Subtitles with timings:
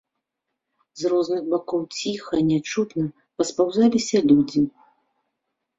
[1.01, 3.05] З розных бакоў ціха, нячутна
[3.37, 4.61] паспаўзаліся людзі.